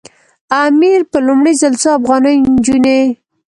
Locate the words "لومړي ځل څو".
1.27-1.89